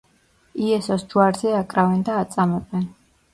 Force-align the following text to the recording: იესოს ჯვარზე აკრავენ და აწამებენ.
იესოს 0.67 1.03
ჯვარზე 1.11 1.51
აკრავენ 1.59 2.01
და 2.09 2.17
აწამებენ. 2.23 2.89